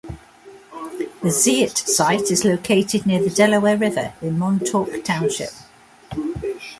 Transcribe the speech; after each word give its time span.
The 1.21 1.29
Zierdt 1.29 1.77
site 1.87 2.31
is 2.31 2.43
located 2.43 3.05
near 3.05 3.21
the 3.23 3.29
Delaware 3.29 3.77
River 3.77 4.13
in 4.19 4.35
Montaque 4.39 5.03
Township. 5.03 5.51